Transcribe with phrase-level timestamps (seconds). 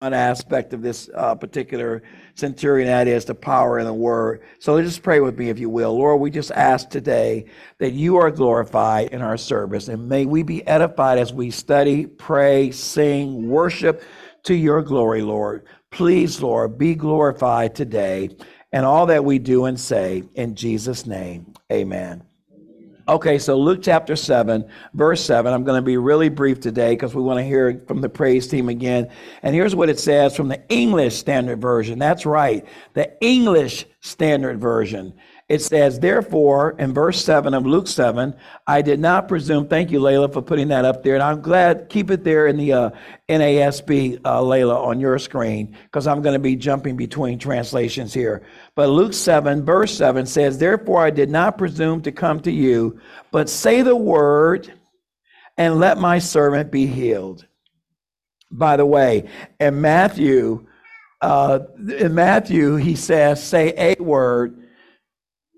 [0.00, 2.02] one aspect of this uh, particular
[2.34, 4.42] centurion, that is the power in the word.
[4.58, 5.96] So just pray with me, if you will.
[5.96, 7.46] Lord, we just ask today
[7.78, 12.04] that you are glorified in our service, and may we be edified as we study,
[12.04, 14.02] pray, sing, worship
[14.42, 15.66] to your glory, Lord.
[15.90, 18.28] Please, Lord, be glorified today
[18.72, 20.24] and all that we do and say.
[20.34, 22.22] In Jesus' name, amen.
[23.08, 25.52] Okay, so Luke chapter 7, verse 7.
[25.52, 28.48] I'm going to be really brief today because we want to hear from the praise
[28.48, 29.08] team again.
[29.44, 32.00] And here's what it says from the English Standard Version.
[32.00, 35.14] That's right, the English Standard Version.
[35.48, 38.34] It says, therefore, in verse 7 of Luke 7,
[38.66, 39.68] I did not presume.
[39.68, 41.14] Thank you, Layla, for putting that up there.
[41.14, 42.90] And I'm glad, keep it there in the uh,
[43.28, 48.44] NASB, uh, Layla, on your screen, because I'm going to be jumping between translations here.
[48.74, 53.00] But Luke 7, verse 7 says, Therefore, I did not presume to come to you,
[53.30, 54.72] but say the word
[55.56, 57.46] and let my servant be healed.
[58.50, 59.28] By the way,
[59.60, 60.66] in Matthew,
[61.20, 61.60] uh,
[61.98, 64.65] in Matthew, he says, say a word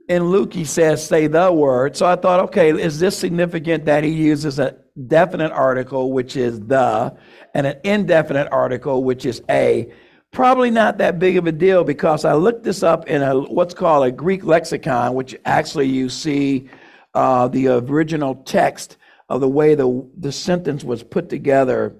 [0.08, 1.96] in Luke, he says, say the word.
[1.96, 6.60] So I thought, okay, is this significant that he uses a definite article, which is
[6.60, 7.16] the,
[7.54, 9.92] and an indefinite article, which is a?
[10.30, 13.72] Probably not that big of a deal because I looked this up in a what's
[13.74, 16.68] called a Greek lexicon, which actually you see
[17.14, 21.96] uh, the original text of the way the, the sentence was put together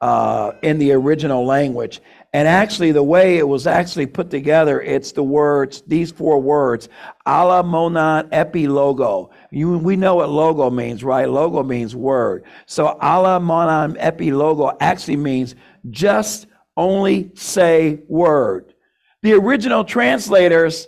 [0.00, 2.00] uh, in the original language.
[2.32, 6.88] And actually, the way it was actually put together, it's the words, these four words,
[7.26, 9.30] ala monon epi logo.
[9.50, 11.28] You, we know what logo means, right?
[11.28, 12.44] Logo means word.
[12.66, 15.56] So ala monon epi logo actually means
[15.90, 18.74] just only say word.
[19.22, 20.86] The original translators,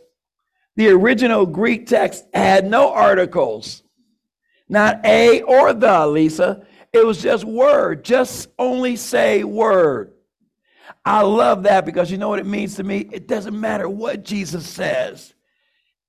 [0.77, 3.83] the original Greek text had no articles,
[4.69, 6.65] not a or the, Lisa.
[6.93, 10.13] It was just word, just only say word.
[11.05, 13.09] I love that because you know what it means to me?
[13.13, 15.35] It doesn't matter what Jesus says.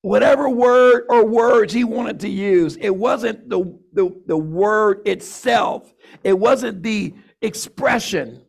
[0.02, 5.93] Whatever word or words he wanted to use, it wasn't the, the, the word itself,
[6.23, 8.42] it wasn't the expression,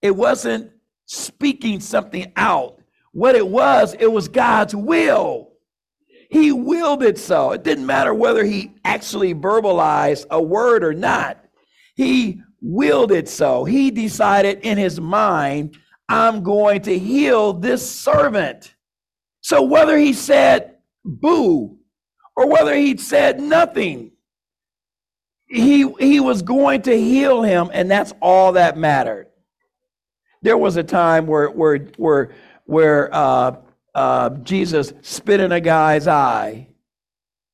[0.00, 0.70] it wasn't
[1.06, 2.80] speaking something out.
[3.12, 5.50] What it was, it was God's will.
[6.30, 7.52] He willed it so.
[7.52, 11.43] It didn't matter whether he actually verbalized a word or not.
[11.94, 13.64] He willed it so.
[13.64, 15.76] He decided in his mind,
[16.08, 18.74] I'm going to heal this servant.
[19.40, 21.78] So whether he said boo
[22.36, 24.12] or whether he said nothing,
[25.46, 29.28] he, he was going to heal him, and that's all that mattered.
[30.42, 32.34] There was a time where, where, where,
[32.64, 33.56] where uh,
[33.94, 36.68] uh, Jesus spit in a guy's eye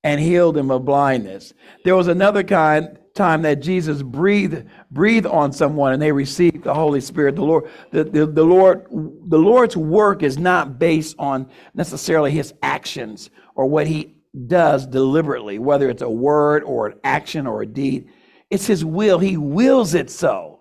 [0.02, 1.52] and healed him of blindness.
[1.84, 6.74] There was another kind time that Jesus breathed breathed on someone and they received the
[6.74, 7.36] Holy Spirit.
[7.36, 12.54] The Lord, the, the, the Lord, the Lord's work is not based on necessarily his
[12.62, 14.14] actions or what he
[14.46, 18.08] does deliberately, whether it's a word or an action or a deed.
[18.48, 19.18] It's his will.
[19.18, 20.59] He wills it so.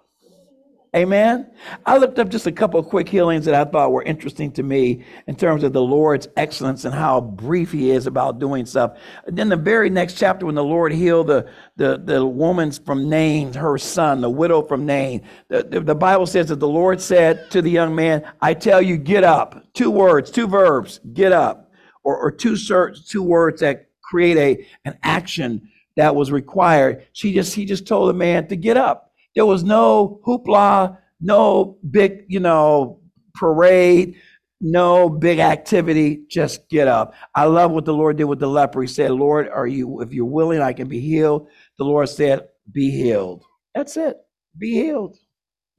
[0.96, 1.52] Amen.
[1.86, 4.64] I looked up just a couple of quick healings that I thought were interesting to
[4.64, 8.98] me in terms of the Lord's excellence and how brief he is about doing stuff.
[9.28, 13.08] And then the very next chapter, when the Lord healed the, the, the woman from
[13.08, 17.00] Nain, her son, the widow from Nain, the, the, the Bible says that the Lord
[17.00, 19.72] said to the young man, I tell you, get up.
[19.76, 21.72] Two words, two verbs, get up.
[22.04, 27.06] Or, or two, two words that create a, an action that was required.
[27.14, 29.09] She just, he just told the man to get up.
[29.36, 33.02] There was no hoopla, no big, you know,
[33.36, 34.16] parade,
[34.62, 36.24] no big activity.
[36.30, 37.14] Just get up.
[37.36, 38.82] I love what the Lord did with the leper.
[38.82, 41.48] He said, Lord, are you, if you're willing, I can be healed.
[41.78, 43.44] The Lord said, be healed.
[43.76, 44.18] That's it.
[44.58, 45.18] Be healed.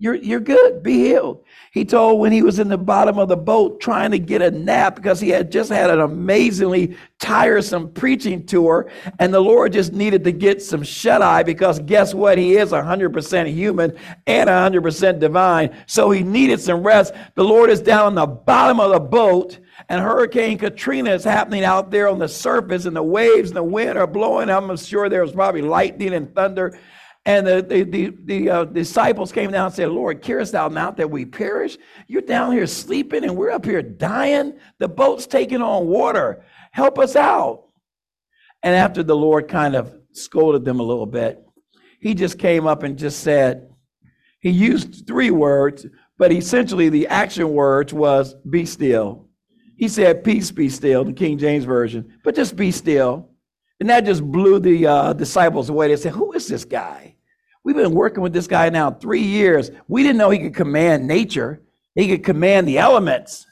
[0.03, 0.83] You're, you're good.
[0.83, 1.44] Be healed.
[1.72, 4.50] He told when he was in the bottom of the boat trying to get a
[4.50, 9.93] nap because he had just had an amazingly tiresome preaching tour, and the Lord just
[9.93, 12.39] needed to get some shut eye because guess what?
[12.39, 13.94] He is 100% human
[14.27, 15.77] and 100% divine.
[15.87, 17.12] So he needed some rest.
[17.34, 19.59] The Lord is down on the bottom of the boat,
[19.91, 23.63] and Hurricane Katrina is happening out there on the surface, and the waves and the
[23.63, 24.48] wind are blowing.
[24.48, 26.78] I'm sure there was probably lightning and thunder.
[27.27, 30.97] And the, the, the, the uh, disciples came down and said, Lord, carest thou not
[30.97, 31.77] that we perish?
[32.09, 34.59] You're down here sleeping and we're up here dying.
[34.78, 36.45] The boat's taking on water.
[36.72, 37.65] Help us out.
[38.63, 41.45] And after the Lord kind of scolded them a little bit,
[42.01, 43.69] he just came up and just said,
[44.41, 45.87] he used three words,
[46.19, 49.28] but essentially the action words was be still.
[49.77, 53.29] He said, Peace be still, the King James Version, but just be still.
[53.80, 55.88] And that just blew the uh, disciples away.
[55.88, 57.16] They said, Who is this guy?
[57.65, 59.71] We've been working with this guy now three years.
[59.88, 61.62] We didn't know he could command nature.
[61.94, 63.47] He could command the elements.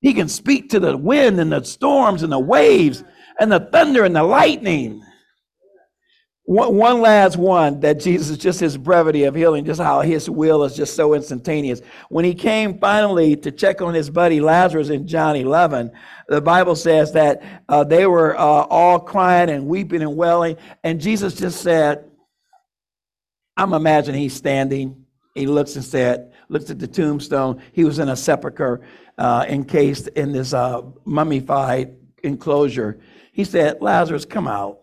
[0.00, 3.04] He can speak to the wind and the storms and the waves
[3.38, 5.02] and the thunder and the lightning.
[6.50, 10.64] One, one last one that Jesus, just his brevity of healing, just how his will
[10.64, 11.80] is just so instantaneous.
[12.08, 15.92] When he came finally to check on his buddy Lazarus in John 11,
[16.26, 20.56] the Bible says that uh, they were uh, all crying and weeping and wailing.
[20.82, 22.10] And Jesus just said,
[23.56, 25.06] I'm imagining he's standing.
[25.36, 27.62] He looks and said, looks at the tombstone.
[27.70, 28.80] He was in a sepulcher
[29.18, 31.94] uh, encased in this uh, mummified
[32.24, 32.98] enclosure.
[33.30, 34.79] He said, Lazarus, come out.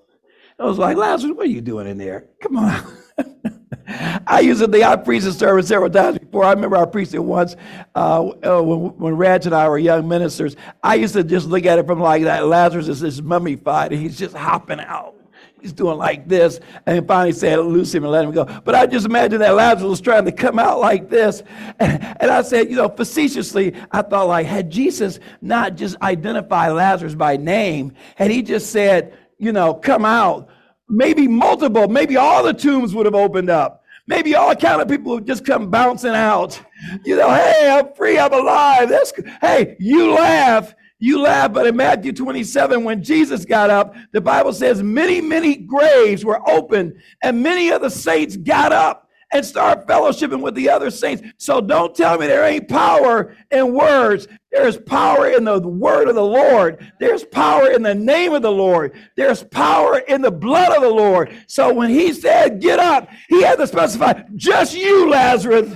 [0.60, 2.26] I was like, Lazarus, what are you doing in there?
[2.42, 2.84] Come on
[4.28, 6.44] I used it, the I preached the service several times before.
[6.44, 7.56] I remember I preached it once
[7.96, 10.56] uh, uh, when, when Raj and I were young ministers.
[10.84, 12.46] I used to just look at it from like that.
[12.46, 15.16] Lazarus is just mummified and he's just hopping out.
[15.62, 16.60] He's doing like this.
[16.86, 18.46] And finally said, loose him and let him go.
[18.46, 21.42] But I just imagine that Lazarus was trying to come out like this.
[21.80, 26.74] And, and I said, you know, facetiously, I thought like, had Jesus not just identified
[26.74, 30.50] Lazarus by name, had he just said, you know, come out,
[30.90, 33.84] maybe multiple, maybe all the tombs would have opened up.
[34.08, 36.62] Maybe all kind of people would just come bouncing out.
[37.04, 38.88] You know, hey, I'm free, I'm alive.
[38.88, 39.12] That's
[39.42, 44.54] hey, you laugh, you laugh, but in Matthew 27, when Jesus got up, the Bible
[44.54, 49.88] says many, many graves were opened, and many of the saints got up and start
[49.88, 51.24] fellowshipping with the other saints.
[51.38, 54.28] So don't tell me there ain't power in words.
[54.52, 56.92] There's power in the word of the Lord.
[57.00, 58.94] There's power in the name of the Lord.
[59.16, 61.32] There's power in the blood of the Lord.
[61.48, 65.74] So when he said, get up, he had to specify, just you, Lazarus.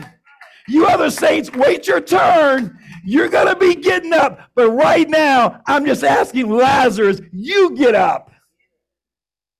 [0.67, 2.77] You other saints, wait your turn.
[3.03, 4.49] You're going to be getting up.
[4.55, 8.31] But right now, I'm just asking Lazarus, you get up.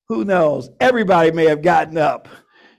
[0.08, 0.70] Who knows?
[0.80, 2.28] Everybody may have gotten up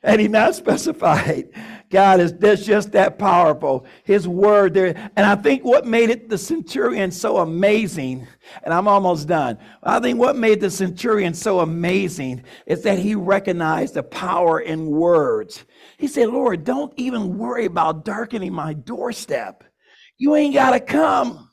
[0.02, 1.48] and he not specified.
[1.90, 3.86] God is that's just that powerful.
[4.04, 5.10] His word there.
[5.14, 8.26] And I think what made it the centurion so amazing,
[8.64, 9.58] and I'm almost done.
[9.82, 14.86] I think what made the centurion so amazing is that he recognized the power in
[14.86, 15.64] words.
[15.98, 19.62] He said, Lord, don't even worry about darkening my doorstep.
[20.18, 21.50] You ain't got to come.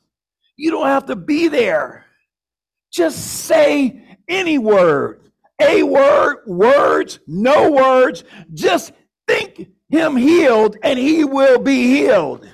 [0.56, 2.06] You don't have to be there.
[2.92, 5.29] Just say any word
[5.60, 8.24] a word, words, no words.
[8.54, 8.94] Just
[9.28, 12.48] think him healed and he will be healed.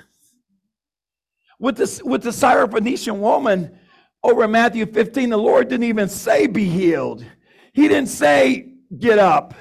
[1.58, 3.78] With the, with the Syrophoenician woman
[4.22, 7.24] over in Matthew 15, the Lord didn't even say be healed.
[7.72, 9.54] He didn't say get up.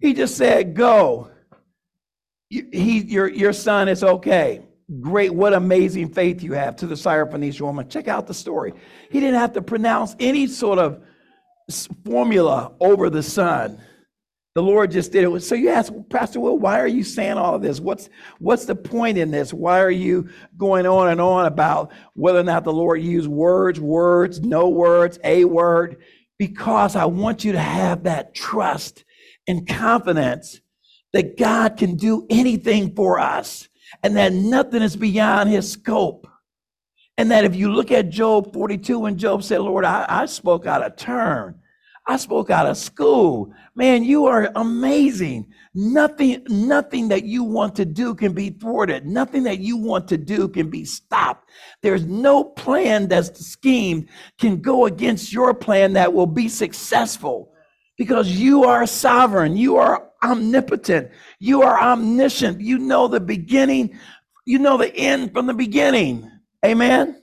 [0.00, 1.30] He just said go.
[2.48, 4.62] He, your, your son is okay.
[5.00, 7.88] Great, what amazing faith you have to the Syrophoenician woman.
[7.88, 8.72] Check out the story.
[9.10, 11.02] He didn't have to pronounce any sort of
[12.04, 13.80] formula over the son.
[14.54, 15.42] The Lord just did it.
[15.42, 17.80] So you ask, Pastor Will, why are you saying all of this?
[17.80, 18.08] What's
[18.38, 19.52] what's the point in this?
[19.52, 23.80] Why are you going on and on about whether or not the Lord used words,
[23.80, 25.96] words, no words, a word?
[26.38, 29.04] Because I want you to have that trust
[29.48, 30.60] and confidence
[31.12, 33.68] that God can do anything for us
[34.02, 36.28] and that nothing is beyond his scope.
[37.16, 40.66] And that if you look at Job 42, when Job said, Lord, I, I spoke
[40.66, 41.60] out of turn.
[42.06, 43.52] I spoke out of school.
[43.74, 45.50] Man, you are amazing.
[45.74, 49.06] Nothing, nothing that you want to do can be thwarted.
[49.06, 51.50] Nothing that you want to do can be stopped.
[51.82, 57.54] There's no plan that's schemed can go against your plan that will be successful
[57.96, 59.56] because you are sovereign.
[59.56, 61.10] You are omnipotent.
[61.38, 62.60] You are omniscient.
[62.60, 63.98] You know the beginning.
[64.44, 66.30] You know the end from the beginning.
[66.64, 67.20] Amen.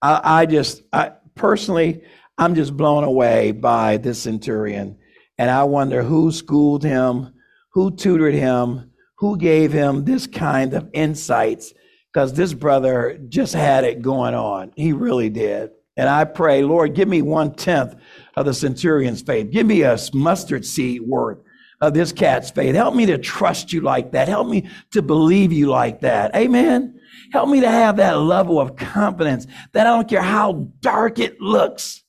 [0.00, 2.02] I, I just, I personally,
[2.38, 4.98] I'm just blown away by this centurion.
[5.36, 7.34] And I wonder who schooled him,
[7.72, 11.72] who tutored him, who gave him this kind of insights,
[12.12, 14.72] because this brother just had it going on.
[14.76, 15.70] He really did.
[15.96, 17.94] And I pray, Lord, give me one tenth
[18.36, 19.50] of the centurion's faith.
[19.50, 21.38] Give me a mustard seed worth
[21.80, 22.74] of this cat's faith.
[22.74, 24.28] Help me to trust you like that.
[24.28, 26.34] Help me to believe you like that.
[26.34, 26.97] Amen.
[27.32, 31.40] Help me to have that level of confidence that I don't care how dark it
[31.40, 32.02] looks,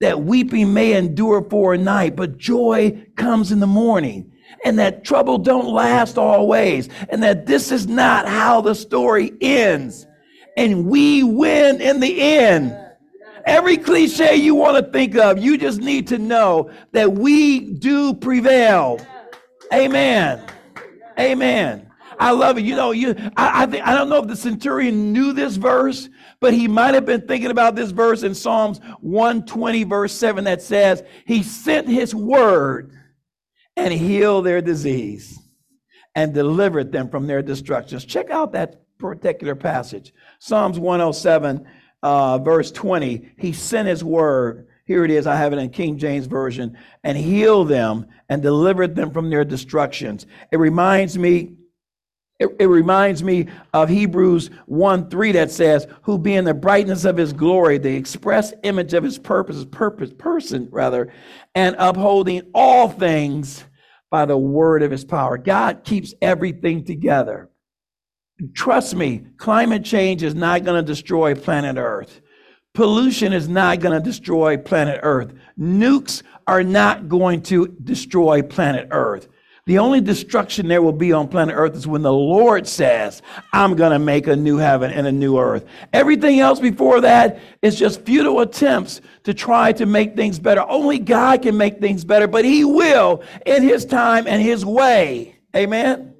[0.00, 4.32] that weeping may endure for a night, but joy comes in the morning.
[4.64, 6.88] And that trouble don't last always.
[7.08, 10.06] And that this is not how the story ends.
[10.56, 12.76] And we win in the end.
[13.44, 18.14] Every cliche you want to think of, you just need to know that we do
[18.14, 19.00] prevail.
[19.72, 20.44] Amen.
[21.18, 21.91] Amen.
[22.18, 22.64] I love it.
[22.64, 26.08] You know, you I, I think I don't know if the centurion knew this verse,
[26.40, 30.62] but he might have been thinking about this verse in Psalms 120, verse 7, that
[30.62, 32.92] says, He sent his word
[33.76, 35.38] and healed their disease
[36.14, 38.04] and delivered them from their destructions.
[38.04, 40.12] Check out that particular passage.
[40.38, 41.66] Psalms 107,
[42.02, 43.32] uh, verse 20.
[43.38, 44.68] He sent his word.
[44.84, 45.26] Here it is.
[45.26, 49.44] I have it in King James Version and healed them and delivered them from their
[49.44, 50.26] destructions.
[50.50, 51.56] It reminds me
[52.38, 57.16] it, it, reminds me of Hebrews 1 3 that says, Who being the brightness of
[57.16, 61.12] his glory, the express image of his purpose, purpose, person rather,
[61.54, 63.64] and upholding all things
[64.10, 65.38] by the word of his power.
[65.38, 67.48] God keeps everything together.
[68.54, 72.20] Trust me, climate change is not going to destroy planet Earth.
[72.74, 75.32] Pollution is not going to destroy planet Earth.
[75.58, 79.28] Nukes are not going to destroy planet Earth.
[79.66, 83.76] The only destruction there will be on planet Earth is when the Lord says, I'm
[83.76, 85.64] going to make a new heaven and a new earth.
[85.92, 90.62] Everything else before that is just futile attempts to try to make things better.
[90.68, 95.36] Only God can make things better, but He will in His time and His way.
[95.54, 96.12] Amen.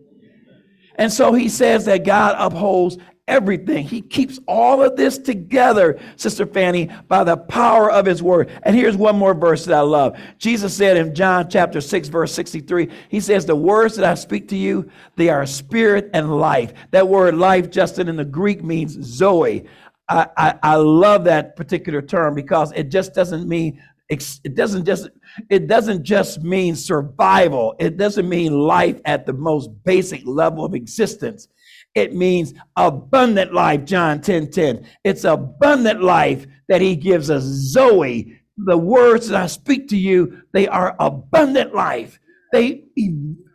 [0.94, 2.96] And so He says that God upholds
[3.32, 3.86] everything.
[3.86, 8.50] He keeps all of this together, Sister Fanny, by the power of his word.
[8.62, 10.18] And here's one more verse that I love.
[10.36, 14.48] Jesus said in John chapter 6, verse 63, he says, The words that I speak
[14.48, 16.74] to you, they are spirit and life.
[16.90, 19.64] That word life, Justin, in the Greek means Zoe.
[20.10, 25.08] I, I, I love that particular term because it just doesn't mean it doesn't just
[25.48, 30.74] it doesn't just mean survival it doesn't mean life at the most basic level of
[30.74, 31.48] existence
[31.94, 34.86] it means abundant life, John 10 10.
[35.04, 37.42] It's abundant life that he gives us.
[37.42, 42.18] Zoe, the words that I speak to you, they are abundant life.
[42.52, 42.84] They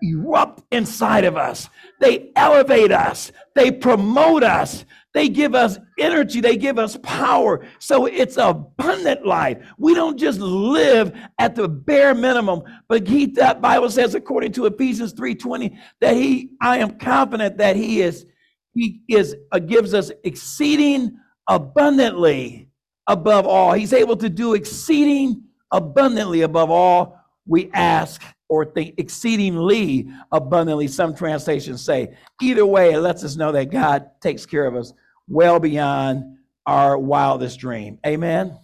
[0.01, 1.69] erupt inside of us,
[2.01, 4.85] they elevate us, they promote us.
[5.17, 6.41] They give us energy.
[6.41, 7.65] They give us power.
[7.79, 9.57] So it's abundant life.
[9.79, 14.67] We don't just live at the bare minimum, but he, that Bible says, according to
[14.67, 18.27] Ephesians 3:20, that he, I am confident that he is,
[18.75, 21.17] he is uh, gives us exceeding
[21.49, 22.69] abundantly
[23.07, 23.73] above all.
[23.73, 31.15] He's able to do exceeding abundantly above all we ask or think exceedingly abundantly, some
[31.15, 32.15] translations say.
[32.39, 34.93] Either way, it lets us know that God takes care of us
[35.27, 37.99] well beyond our wildest dream.
[38.05, 38.57] Amen.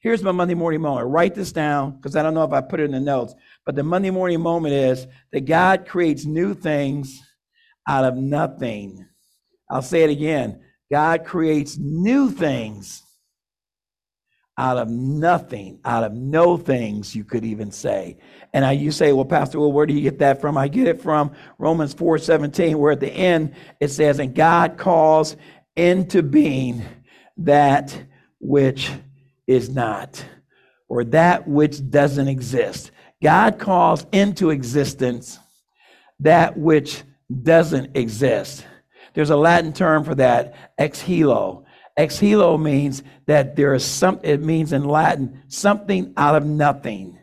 [0.00, 1.08] Here's my Monday morning moment.
[1.08, 3.34] Write this down because I don't know if I put it in the notes.
[3.66, 7.20] But the Monday morning moment is that God creates new things
[7.86, 9.06] out of nothing.
[9.70, 10.60] I'll say it again.
[10.90, 13.02] God creates new things
[14.58, 18.18] out of nothing, out of no things, you could even say.
[18.52, 20.56] And I, you say, well, Pastor, well, where do you get that from?
[20.56, 24.76] I get it from Romans 4 17, where at the end it says, and God
[24.76, 25.36] calls
[25.78, 26.82] into being
[27.38, 27.96] that
[28.40, 28.90] which
[29.46, 30.24] is not,
[30.88, 32.90] or that which doesn't exist.
[33.22, 35.38] God calls into existence
[36.20, 37.02] that which
[37.42, 38.66] doesn't exist.
[39.14, 41.64] There's a Latin term for that, ex nihilo.
[41.96, 47.17] Ex hilo means that there is some, it means in Latin, something out of nothing.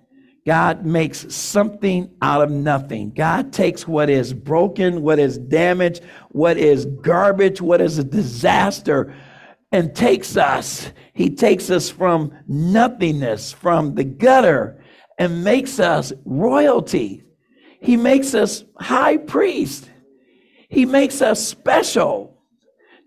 [0.46, 3.12] God makes something out of nothing.
[3.12, 9.12] God takes what is broken, what is damaged, what is garbage, what is a disaster,
[9.72, 10.92] and takes us.
[11.14, 14.84] He takes us from nothingness, from the gutter,
[15.18, 17.24] and makes us royalty.
[17.82, 19.90] He makes us high priest.
[20.70, 22.38] He makes us special.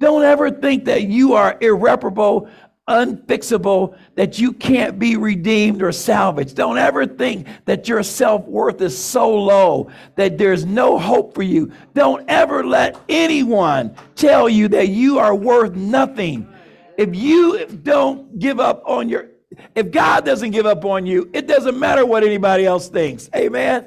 [0.01, 2.49] Don't ever think that you are irreparable
[2.89, 6.57] unfixable, that you can't be redeemed or salvaged.
[6.57, 11.43] Don't ever think that your self worth is so low that there's no hope for
[11.43, 11.71] you.
[11.95, 16.49] Don't ever let anyone tell you that you are worth nothing.
[16.97, 19.29] If you don't give up on your,
[19.75, 23.31] if God doesn't give up on you, it doesn't matter what anybody else thinks.
[23.37, 23.87] Amen?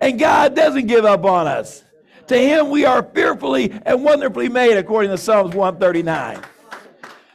[0.00, 1.84] And God doesn't give up on us.
[2.26, 6.42] To him we are fearfully and wonderfully made, according to Psalms 139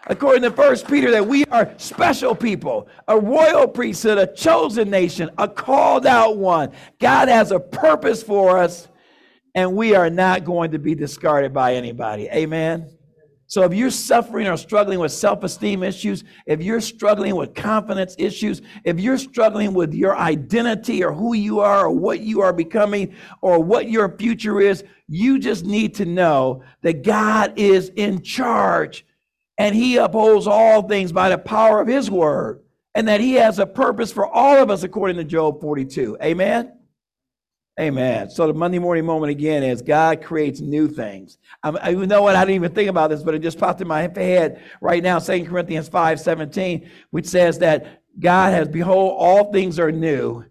[0.08, 5.30] according to First Peter, that we are special people, a royal priesthood, a chosen nation,
[5.38, 6.72] a called out one.
[7.00, 8.88] God has a purpose for us,
[9.54, 12.28] and we are not going to be discarded by anybody.
[12.30, 12.90] Amen.
[13.50, 18.62] So if you're suffering or struggling with self-esteem issues, if you're struggling with confidence issues,
[18.84, 23.16] if you're struggling with your identity or who you are or what you are becoming
[23.42, 29.06] or what your future is, you just need to know that God is in charge
[29.58, 32.62] and he upholds all things by the power of his word,
[32.96, 36.18] and that he has a purpose for all of us according to Job 42.
[36.22, 36.74] Amen.
[37.80, 38.32] Amen.
[38.32, 41.38] So the Monday morning moment again is God creates new things.
[41.62, 42.36] I, you know what?
[42.36, 45.20] I didn't even think about this, but it just popped in my head right now.
[45.20, 50.44] Second Corinthians 5 17, which says that God has, behold, all things are new,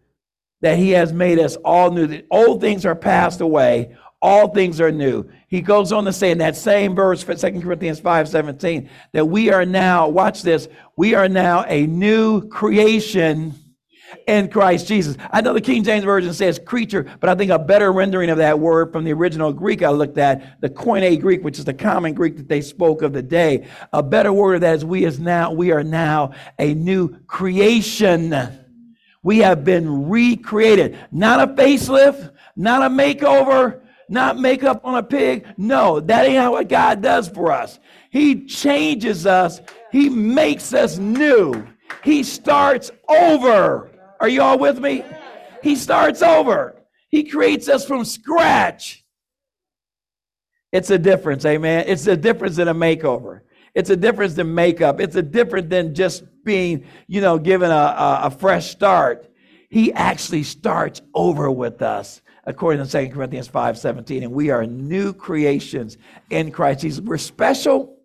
[0.61, 2.07] that he has made us all new.
[2.07, 5.29] That old things are passed away, all things are new.
[5.49, 9.51] He goes on to say in that same verse, 2 Corinthians 5 17, that we
[9.51, 13.55] are now, watch this, we are now a new creation
[14.27, 15.17] in Christ Jesus.
[15.31, 18.39] I know the King James Version says creature, but I think a better rendering of
[18.39, 21.75] that word from the original Greek I looked at, the Koine Greek, which is the
[21.75, 25.05] common Greek that they spoke of the day, a better word of that is we
[25.05, 28.35] is now, we are now a new creation.
[29.23, 30.99] We have been recreated.
[31.11, 35.47] Not a facelift, not a makeover, not makeup on a pig.
[35.57, 37.79] No, that ain't how what God does for us.
[38.11, 39.61] He changes us.
[39.91, 41.67] He makes us new.
[42.05, 43.91] He starts over.
[44.21, 45.05] Are you all with me?
[45.63, 46.77] He starts over.
[47.09, 49.05] He creates us from scratch.
[50.73, 51.85] It's a difference, amen.
[51.87, 53.41] It's a difference in a makeover.
[53.75, 55.01] It's a difference than makeup.
[55.01, 59.31] It's a different than just being, you know, given a, a, a fresh start.
[59.69, 65.13] He actually starts over with us, according to 2 Corinthians 5:17, And we are new
[65.13, 65.99] creations
[66.31, 67.01] in Christ Jesus.
[67.01, 67.97] We're special.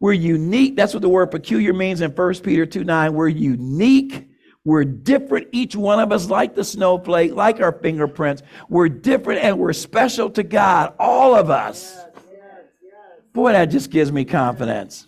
[0.00, 0.76] We're unique.
[0.76, 3.14] That's what the word peculiar means in 1 Peter 2 9.
[3.14, 4.28] We're unique
[4.64, 8.42] we're different, each one of us, like the snowflake, like our fingerprints.
[8.70, 11.98] We're different and we're special to God, all of us.
[13.34, 15.06] Boy, that just gives me confidence.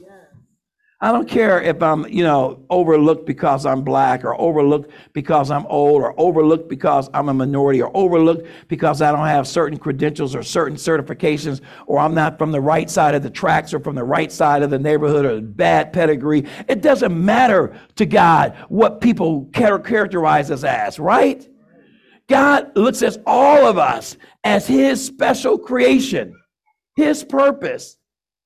[0.98, 5.66] I don't care if I'm, you know, overlooked because I'm black or overlooked because I'm
[5.66, 10.34] old or overlooked because I'm a minority or overlooked because I don't have certain credentials
[10.34, 13.94] or certain certifications or I'm not from the right side of the tracks or from
[13.94, 16.46] the right side of the neighborhood or bad pedigree.
[16.66, 21.46] It doesn't matter to God what people characterize us as, right?
[22.26, 26.34] God looks at all of us as his special creation,
[26.96, 27.98] his purpose,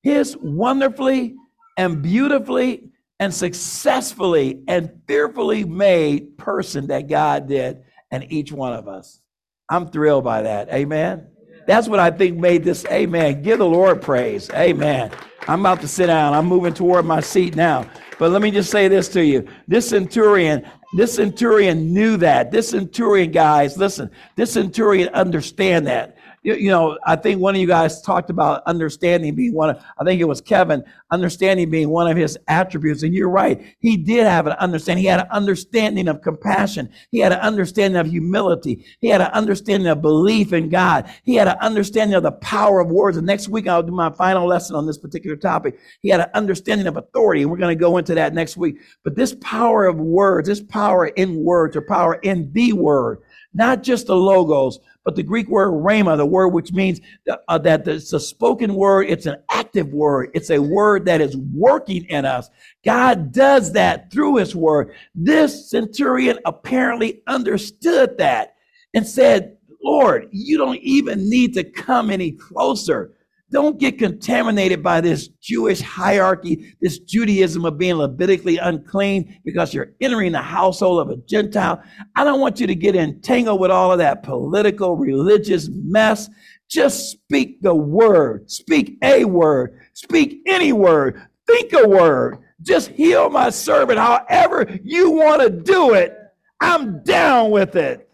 [0.03, 1.35] his wonderfully
[1.77, 8.87] and beautifully and successfully and fearfully made person that God did and each one of
[8.87, 9.21] us.
[9.69, 10.69] I'm thrilled by that.
[10.69, 11.27] Amen.
[11.67, 12.85] That's what I think made this.
[12.85, 13.41] Amen.
[13.41, 14.49] Give the Lord praise.
[14.49, 15.11] Amen.
[15.47, 16.33] I'm about to sit down.
[16.33, 17.89] I'm moving toward my seat now.
[18.19, 19.47] But let me just say this to you.
[19.67, 22.51] This centurion, this centurion knew that.
[22.51, 27.61] This centurion, guys, listen, this centurion understand that you, you know, I think one of
[27.61, 31.89] you guys talked about understanding being one of, I think it was Kevin, understanding being
[31.89, 33.03] one of his attributes.
[33.03, 33.63] And you're right.
[33.79, 35.03] He did have an understanding.
[35.03, 36.89] He had an understanding of compassion.
[37.11, 38.85] He had an understanding of humility.
[39.01, 41.11] He had an understanding of belief in God.
[41.23, 43.17] He had an understanding of the power of words.
[43.17, 45.79] And next week, I'll do my final lesson on this particular topic.
[46.01, 47.43] He had an understanding of authority.
[47.43, 48.77] And we're going to go into that next week.
[49.03, 53.19] But this power of words, this power in words or power in the word,
[53.53, 57.01] not just the logos, but the Greek word rhema, the word which means
[57.47, 61.35] uh, that it's a spoken word, it's an active word, it's a word that is
[61.37, 62.49] working in us.
[62.83, 64.93] God does that through his word.
[65.15, 68.55] This centurion apparently understood that
[68.93, 73.13] and said, Lord, you don't even need to come any closer.
[73.51, 79.91] Don't get contaminated by this Jewish hierarchy, this Judaism of being Levitically unclean because you're
[79.99, 81.83] entering the household of a Gentile.
[82.15, 86.29] I don't want you to get entangled with all of that political, religious mess.
[86.69, 88.49] Just speak the word.
[88.49, 89.77] Speak a word.
[89.93, 91.21] Speak any word.
[91.45, 92.37] Think a word.
[92.61, 96.15] Just heal my servant however you want to do it.
[96.61, 98.07] I'm down with it.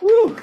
[0.00, 0.36] Whew.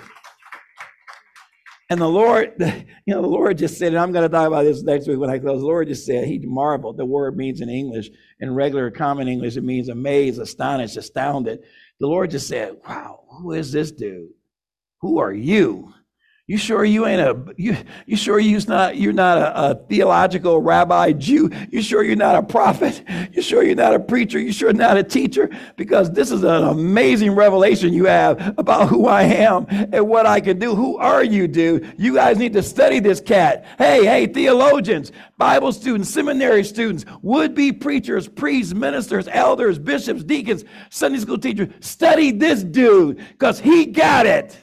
[1.92, 2.54] And the Lord,
[3.06, 5.20] you know, the Lord just said, and I'm going to talk about this next week
[5.20, 5.60] when I close.
[5.60, 6.96] The Lord just said, He marveled.
[6.96, 11.60] The word means in English, in regular common English, it means amazed, astonished, astounded.
[12.00, 14.30] The Lord just said, Wow, who is this dude?
[15.02, 15.94] Who are you?
[16.52, 20.60] You sure you ain't a you you sure you's not you're not a, a, theological
[20.60, 21.50] rabbi Jew?
[21.70, 23.06] You sure you're not a prophet?
[23.32, 24.38] You sure you're not a preacher?
[24.38, 25.50] You sure not a teacher?
[25.78, 30.42] Because this is an amazing revelation you have about who I am and what I
[30.42, 30.76] can do.
[30.76, 31.96] Who are you, dude?
[31.98, 33.64] You guys need to study this cat.
[33.78, 41.20] Hey, hey, theologians, Bible students, seminary students, would-be preachers, priests, ministers, elders, bishops, deacons, Sunday
[41.20, 44.60] school teachers, study this dude because he got it.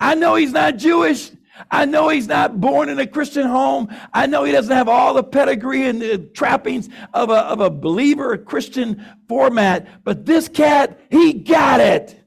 [0.00, 1.30] I know he's not Jewish.
[1.70, 3.88] I know he's not born in a Christian home.
[4.12, 7.70] I know he doesn't have all the pedigree and the trappings of a, of a
[7.70, 12.20] believer a Christian format, but this cat, he got it.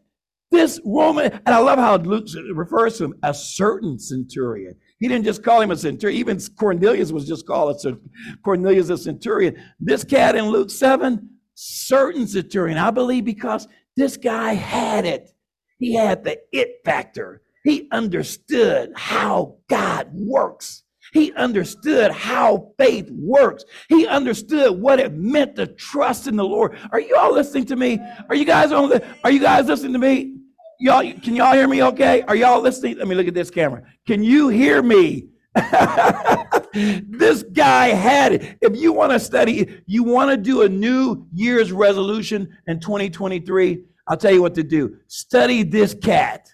[0.50, 4.76] This Roman, and I love how Luke refers to him, a certain centurion.
[4.98, 6.18] He didn't just call him a centurion.
[6.18, 7.98] Even Cornelius was just called a
[8.44, 9.62] Cornelius a centurion.
[9.78, 12.78] This cat in Luke 7, certain centurion.
[12.78, 13.68] I believe because
[13.98, 15.32] this guy had it.
[15.80, 17.42] He had the it factor.
[17.68, 20.84] He understood how God works.
[21.12, 23.66] He understood how faith works.
[23.90, 26.78] He understood what it meant to trust in the Lord.
[26.94, 28.00] Are you all listening to me?
[28.30, 30.38] Are you guys on the, are you guys listening to me?
[30.80, 32.22] Y'all, can y'all hear me okay?
[32.22, 33.00] Are y'all listening?
[33.00, 33.84] Let me look at this camera.
[34.06, 35.28] Can you hear me?
[36.74, 38.58] this guy had it.
[38.62, 43.84] If you want to study, you want to do a new year's resolution in 2023,
[44.08, 44.96] I'll tell you what to do.
[45.08, 46.50] Study this cat.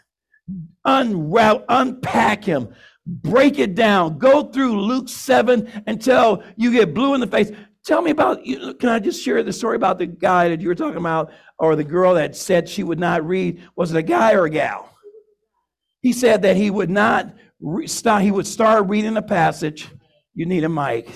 [0.85, 2.73] Unroute, unpack him,
[3.05, 4.17] break it down.
[4.17, 7.51] Go through Luke 7 until you get blue in the face.
[7.85, 10.67] Tell me about, you, can I just share the story about the guy that you
[10.67, 13.61] were talking about, or the girl that said she would not read?
[13.75, 14.89] Was it a guy or a gal?
[16.01, 19.89] He said that he would not re- start, he would start reading a passage.
[20.33, 21.09] You need a mic.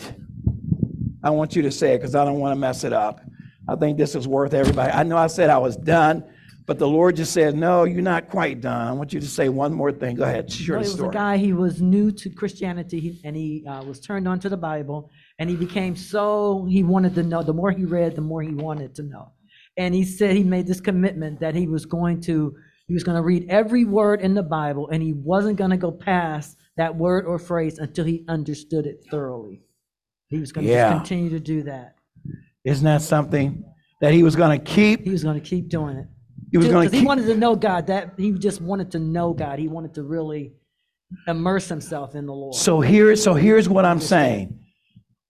[1.24, 3.20] I want you to say it because I don't want to mess it up.
[3.68, 4.92] I think this is worth everybody.
[4.92, 6.24] I know I said I was done,
[6.68, 8.88] but the Lord just said, No, you're not quite done.
[8.88, 10.18] I want you to say one more thing.
[10.18, 10.52] Go ahead.
[10.52, 13.84] Share Well, the it was a guy, he was new to Christianity and he uh,
[13.84, 17.54] was turned on to the Bible and he became so, he wanted to know, the
[17.54, 19.32] more he read, the more he wanted to know.
[19.78, 22.54] And he said he made this commitment that he was going to,
[22.88, 25.78] he was going to read every word in the Bible and he wasn't going to
[25.78, 29.62] go past that word or phrase until he understood it thoroughly.
[30.28, 30.90] He was going to Yeah.
[30.90, 31.96] just continue to do that.
[32.66, 33.64] Isn't that something
[34.02, 35.02] that he was going to keep?
[35.06, 36.08] He was going to keep doing it.
[36.52, 39.34] He was going Because he wanted to know God, that, he just wanted to know
[39.34, 39.60] God.
[39.60, 40.54] He wanted to really
[41.28, 42.56] immerse himself in the Lord.
[42.56, 44.60] So here, so here's what I'm saying.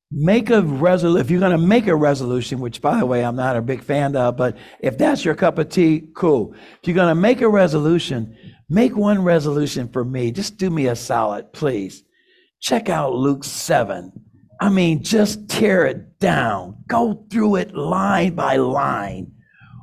[0.10, 1.26] Make a resolution.
[1.26, 3.84] If you're going to make a resolution, which by the way, I'm not a big
[3.84, 6.54] fan of, but if that's your cup of tea, cool.
[6.82, 8.38] If you're going to make a resolution,
[8.70, 10.32] make one resolution for me.
[10.32, 12.04] Just do me a solid, please.
[12.62, 14.12] Check out Luke 7.
[14.62, 16.84] I mean, just tear it down.
[16.88, 19.34] Go through it line by line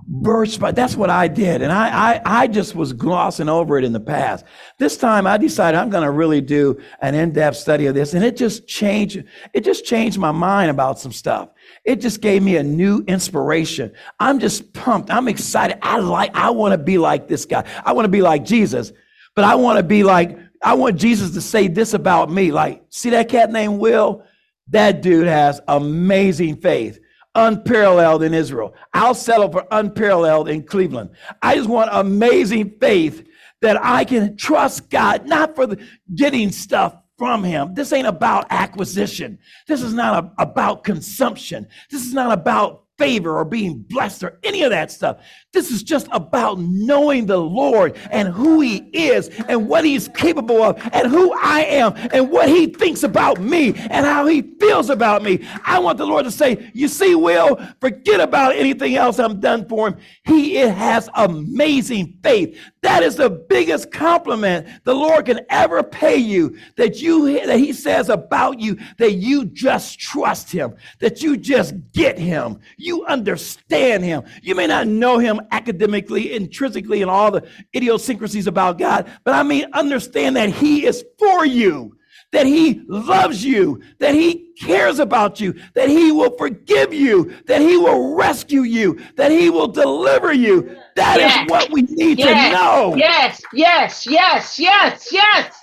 [0.07, 1.62] verse by that's what I did.
[1.62, 4.45] And I, I I just was glossing over it in the past.
[4.79, 8.14] This time I decided I'm gonna really do an in-depth study of this.
[8.14, 11.51] And it just changed, it just changed my mind about some stuff.
[11.85, 13.93] It just gave me a new inspiration.
[14.21, 15.11] I'm just pumped.
[15.11, 15.79] I'm excited.
[15.83, 17.64] I like, I want to be like this guy.
[17.85, 18.93] I want to be like Jesus,
[19.35, 22.53] but I want to be like, I want Jesus to say this about me.
[22.53, 24.25] Like, see that cat named Will?
[24.69, 26.99] That dude has amazing faith
[27.35, 28.75] unparalleled in Israel.
[28.92, 31.11] I'll settle for unparalleled in Cleveland.
[31.42, 33.27] I just want amazing faith
[33.61, 37.75] that I can trust God, not for the, getting stuff from Him.
[37.75, 39.38] This ain't about acquisition.
[39.66, 41.66] This is not a- about consumption.
[41.90, 45.18] This is not about favor or being blessed or any of that stuff.
[45.52, 50.62] This is just about knowing the Lord and who He is and what He's capable
[50.62, 54.90] of and who I am and what He thinks about me and how He feels
[54.90, 55.46] about me.
[55.64, 59.68] I want the Lord to say, You see, Will, forget about anything else I'm done
[59.68, 59.96] for Him.
[60.24, 62.59] He has amazing faith.
[62.83, 67.72] That is the biggest compliment the Lord can ever pay you that you that He
[67.72, 74.05] says about you that you just trust Him, that you just get Him, you understand
[74.05, 74.23] Him.
[74.42, 79.42] You may not know Him academically, intrinsically, and all the idiosyncrasies about God, but I
[79.42, 81.97] mean understand that He is for you.
[82.33, 87.61] That he loves you, that he cares about you, that he will forgive you, that
[87.61, 90.77] he will rescue you, that he will deliver you.
[90.97, 91.49] That is Yes.
[91.49, 92.94] what we need to know.
[92.97, 95.57] yes, yes, yes, yes, yes.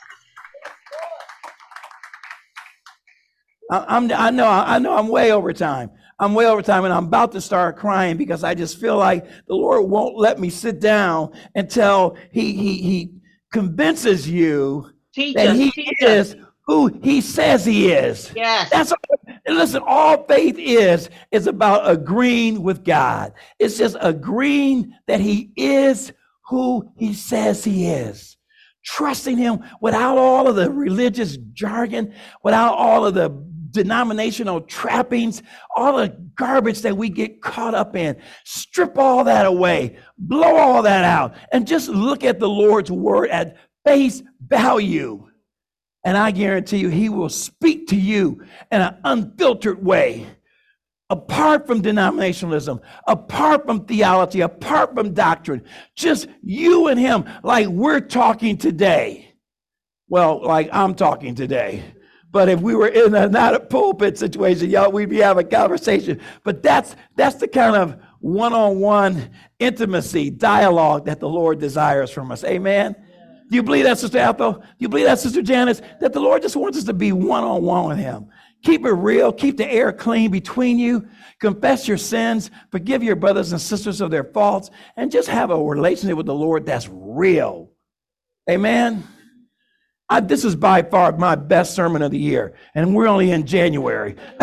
[3.69, 5.91] I'm, I know, I know I'm way over time.
[6.21, 9.25] I'm way over time and I'm about to start crying because I just feel like
[9.47, 13.13] the Lord won't let me sit down until he, he, he
[13.51, 16.09] convinces you Teach that us, he teach us.
[16.29, 16.35] is
[16.67, 18.31] who he says he is.
[18.35, 18.69] Yes.
[18.69, 18.93] That's
[19.45, 23.33] and listen, all faith is is about agreeing with God.
[23.57, 26.13] It's just agreeing that he is
[26.47, 28.37] who he says he is.
[28.85, 33.29] Trusting him without all of the religious jargon, without all of the
[33.71, 35.41] denominational trappings,
[35.75, 38.15] all the garbage that we get caught up in.
[38.45, 43.29] Strip all that away, blow all that out, and just look at the Lord's word
[43.29, 45.27] at face value.
[46.03, 50.27] And I guarantee you, he will speak to you in an unfiltered way.
[51.09, 55.61] Apart from denominationalism, apart from theology, apart from doctrine,
[55.93, 59.33] just you and him, like we're talking today.
[60.07, 61.83] Well, like I'm talking today.
[62.31, 65.49] But if we were in a not a pulpit situation, y'all, we'd be having a
[65.49, 66.21] conversation.
[66.43, 72.43] But that's that's the kind of one-on-one intimacy, dialogue that the Lord desires from us.
[72.43, 72.95] Amen.
[73.49, 74.53] Do you believe that, Sister Ethel?
[74.53, 75.81] Do you believe that, Sister Janice?
[75.99, 78.29] That the Lord just wants us to be one on one with Him.
[78.63, 79.33] Keep it real.
[79.33, 81.07] Keep the air clean between you.
[81.39, 82.51] Confess your sins.
[82.69, 84.69] Forgive your brothers and sisters of their faults.
[84.95, 87.71] And just have a relationship with the Lord that's real.
[88.49, 89.03] Amen.
[90.11, 92.53] I, this is by far my best sermon of the year.
[92.75, 94.17] And we're only in January.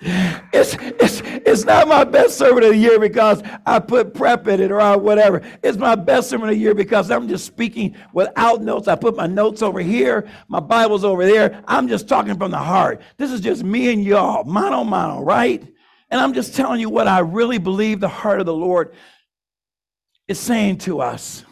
[0.00, 4.62] it's, it's, it's not my best sermon of the year because I put prep in
[4.62, 5.42] it or whatever.
[5.62, 8.88] It's my best sermon of the year because I'm just speaking without notes.
[8.88, 11.62] I put my notes over here, my Bible's over there.
[11.68, 13.02] I'm just talking from the heart.
[13.18, 15.62] This is just me and y'all, mano mano, right?
[16.10, 18.94] And I'm just telling you what I really believe the heart of the Lord
[20.28, 21.44] is saying to us.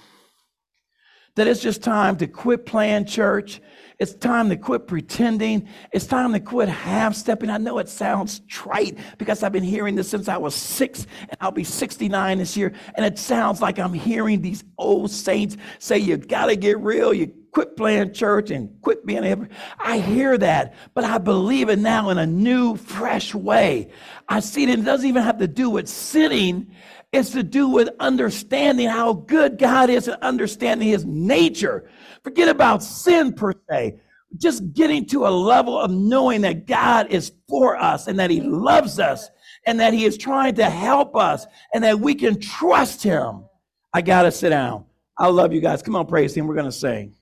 [1.37, 3.61] That it's just time to quit playing church.
[4.03, 5.69] It's time to quit pretending.
[5.93, 7.51] It's time to quit half stepping.
[7.51, 11.37] I know it sounds trite because I've been hearing this since I was six and
[11.41, 12.73] I'll be 69 this year.
[12.97, 17.15] And it sounds like I'm hearing these old saints say, You got to get real.
[17.15, 19.49] You quit playing church and quit being.
[19.79, 23.93] I hear that, but I believe it now in a new, fresh way.
[24.29, 24.71] I see it.
[24.71, 26.75] It doesn't even have to do with sitting.
[27.12, 31.88] It's to do with understanding how good God is and understanding his nature.
[32.25, 34.01] Forget about sin per se.
[34.37, 38.41] Just getting to a level of knowing that God is for us and that he
[38.41, 39.29] loves us
[39.67, 43.45] and that he is trying to help us and that we can trust him.
[43.93, 44.87] I got to sit down.
[45.19, 45.83] I love you guys.
[45.83, 46.47] Come on, praise him.
[46.47, 47.15] We're going to sing.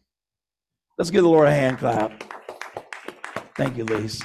[0.98, 2.22] Let's give the Lord a hand clap.
[3.56, 4.22] Thank you, Lise.